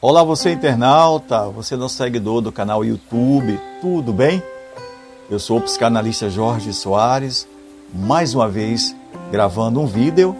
[0.00, 4.40] Olá, você internauta, você nosso seguidor do canal YouTube, tudo bem?
[5.28, 7.48] Eu sou o psicanalista Jorge Soares,
[7.92, 8.94] mais uma vez
[9.32, 10.36] gravando um vídeo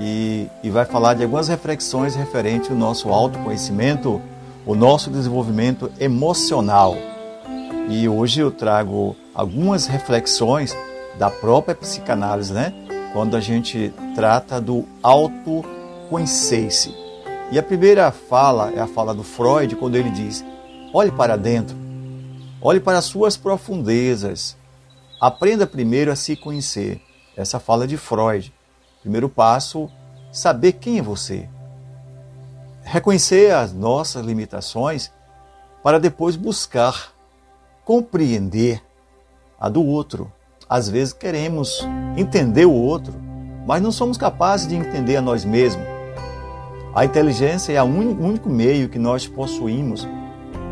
[0.00, 4.22] e, e vai falar de algumas reflexões referentes ao nosso autoconhecimento,
[4.64, 6.96] o nosso desenvolvimento emocional.
[7.88, 10.76] E hoje eu trago algumas reflexões
[11.18, 12.72] da própria psicanálise, né?
[13.12, 17.01] Quando a gente trata do autoconhecer-se.
[17.52, 20.42] E a primeira fala é a fala do Freud, quando ele diz:
[20.90, 21.76] olhe para dentro,
[22.62, 24.56] olhe para as suas profundezas,
[25.20, 27.02] aprenda primeiro a se conhecer.
[27.36, 28.50] Essa fala de Freud.
[29.02, 29.90] Primeiro passo,
[30.32, 31.46] saber quem é você.
[32.84, 35.12] Reconhecer as nossas limitações
[35.82, 37.12] para depois buscar
[37.84, 38.82] compreender
[39.60, 40.32] a do outro.
[40.66, 43.12] Às vezes queremos entender o outro,
[43.66, 45.91] mas não somos capazes de entender a nós mesmos.
[46.94, 50.06] A inteligência é o único meio que nós possuímos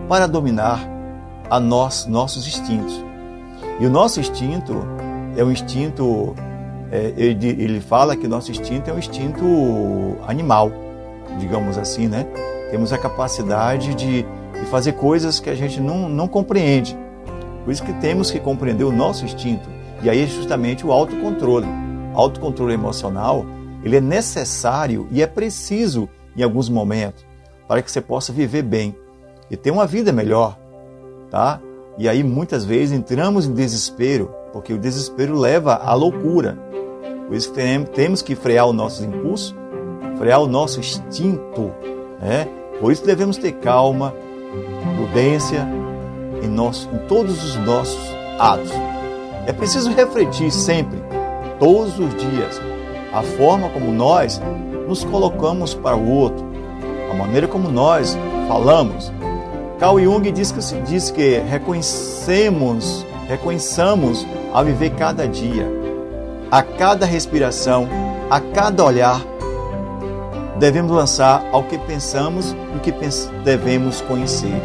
[0.06, 0.86] para dominar
[1.48, 3.02] a nós, nossos instintos.
[3.78, 4.84] E o nosso instinto
[5.34, 6.34] é um instinto,
[6.92, 9.42] é, ele, ele fala que nosso instinto é um instinto
[10.26, 10.70] animal,
[11.38, 12.26] digamos assim, né?
[12.70, 16.98] Temos a capacidade de, de fazer coisas que a gente não, não compreende.
[17.64, 19.70] Por isso que temos que compreender o nosso instinto.
[20.02, 21.66] E aí é justamente o autocontrole.
[22.14, 23.46] Autocontrole emocional
[23.82, 27.24] ele é necessário e é preciso em alguns momentos
[27.66, 28.96] para que você possa viver bem
[29.50, 30.58] e ter uma vida melhor,
[31.30, 31.60] tá?
[31.96, 36.58] E aí muitas vezes entramos em desespero, porque o desespero leva à loucura.
[37.26, 37.52] Por isso
[37.94, 39.54] temos que frear os nossos impulsos,
[40.18, 41.72] frear o nosso instinto,
[42.20, 42.48] né?
[42.80, 44.14] Por isso devemos ter calma,
[44.96, 45.68] prudência
[46.42, 48.00] em, nosso, em todos os nossos
[48.38, 48.72] atos.
[49.46, 50.98] É preciso refletir sempre,
[51.58, 52.60] todos os dias,
[53.12, 54.40] a forma como nós
[54.86, 56.44] nos colocamos para o outro,
[57.10, 58.16] a maneira como nós
[58.48, 59.12] falamos.
[59.78, 65.66] Carl Jung diz que, diz que reconhecemos, reconheçamos a viver cada dia,
[66.50, 67.88] a cada respiração,
[68.28, 69.20] a cada olhar,
[70.58, 72.92] devemos lançar ao que pensamos e o que
[73.44, 74.60] devemos conhecer.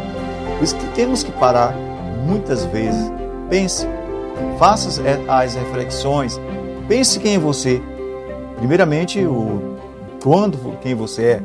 [0.58, 1.74] Por isso que temos que parar
[2.26, 3.10] muitas vezes.
[3.48, 3.86] Pense,
[4.58, 6.38] faça as reflexões,
[6.88, 7.80] pense quem é você,
[8.58, 9.76] Primeiramente, o
[10.22, 11.42] quando, quem você é,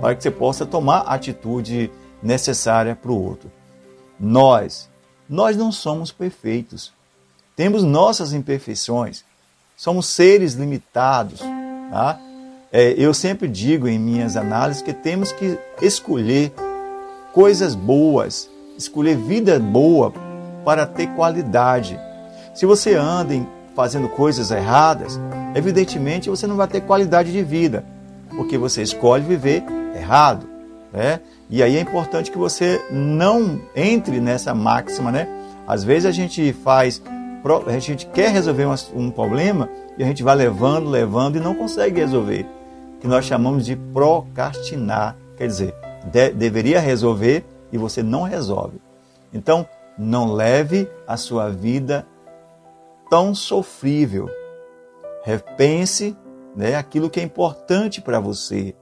[0.00, 1.90] para que você possa tomar a atitude
[2.22, 3.50] necessária para o outro.
[4.18, 4.88] Nós,
[5.28, 6.92] nós não somos perfeitos.
[7.56, 9.24] Temos nossas imperfeições.
[9.76, 11.40] Somos seres limitados.
[11.90, 12.18] Tá?
[12.72, 16.52] É, eu sempre digo em minhas análises que temos que escolher
[17.32, 18.48] coisas boas,
[18.78, 20.12] escolher vida boa
[20.64, 21.98] para ter qualidade.
[22.54, 25.18] Se você anda em fazendo coisas erradas,
[25.54, 27.84] evidentemente você não vai ter qualidade de vida,
[28.30, 30.46] porque você escolhe viver errado.
[30.92, 31.20] Né?
[31.48, 35.28] E aí é importante que você não entre nessa máxima, né?
[35.66, 37.02] Às vezes a gente faz,
[37.66, 42.00] a gente quer resolver um problema e a gente vai levando, levando e não consegue
[42.00, 42.46] resolver.
[43.00, 45.16] Que nós chamamos de procrastinar.
[45.36, 45.74] Quer dizer,
[46.10, 48.78] de, deveria resolver e você não resolve.
[49.32, 49.66] Então,
[49.98, 52.06] não leve a sua vida
[53.12, 54.26] tão sofrível.
[55.22, 56.16] Repense
[56.56, 58.74] né, aquilo que é importante para você.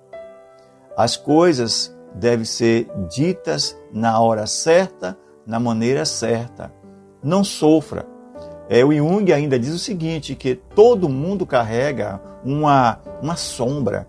[0.97, 6.73] As coisas devem ser ditas na hora certa, na maneira certa.
[7.21, 8.07] Não sofra.
[8.69, 14.07] É, o Jung ainda diz o seguinte, que todo mundo carrega uma, uma sombra.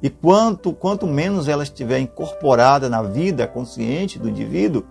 [0.00, 4.84] E quanto, quanto menos ela estiver incorporada na vida consciente do indivíduo,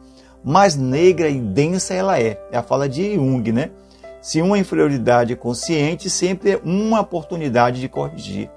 [0.43, 2.37] mais negra e densa ela é.
[2.51, 3.71] É a fala de Jung, né?
[4.23, 8.49] Se uma inferioridade é consciente, sempre é uma oportunidade de corrigir.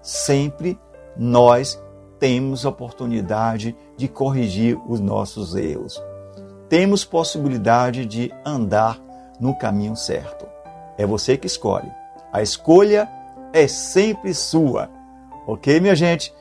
[0.00, 0.80] Sempre
[1.14, 1.78] nós
[2.18, 6.02] temos oportunidade de corrigir os nossos erros.
[6.70, 8.98] Temos possibilidade de andar
[9.38, 10.46] no caminho certo.
[10.96, 11.92] É você que escolhe.
[12.32, 13.06] A escolha
[13.52, 14.88] é sempre sua.
[15.46, 16.32] Ok, minha gente?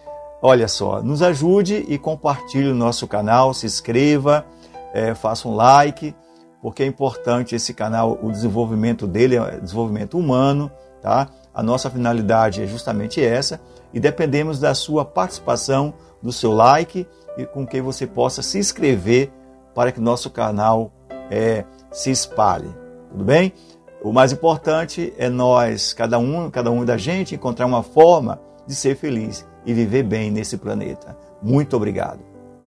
[0.42, 4.46] Olha só, nos ajude e compartilhe o nosso canal, se inscreva,
[4.94, 6.16] é, faça um like
[6.62, 10.72] porque é importante esse canal, o desenvolvimento dele é desenvolvimento humano,
[11.02, 11.30] tá?
[11.54, 13.60] A nossa finalidade é justamente essa
[13.94, 17.08] e dependemos da sua participação, do seu like
[17.38, 19.32] e com que você possa se inscrever
[19.74, 20.92] para que nosso canal
[21.32, 22.70] é, se espalhe.
[23.12, 23.54] Tudo bem?
[24.02, 28.76] O mais importante é nós, cada um, cada um da gente, encontrar uma forma de
[28.76, 31.18] ser feliz e viver bem nesse planeta.
[31.42, 32.29] Muito obrigado.